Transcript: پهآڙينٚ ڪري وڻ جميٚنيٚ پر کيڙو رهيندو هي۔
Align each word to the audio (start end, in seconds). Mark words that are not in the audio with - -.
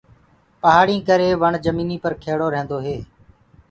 پهآڙينٚ 0.61 1.05
ڪري 1.07 1.29
وڻ 1.41 1.51
جميٚنيٚ 1.65 2.03
پر 2.03 2.13
کيڙو 2.23 2.47
رهيندو 2.53 2.77
هي۔ 2.85 2.97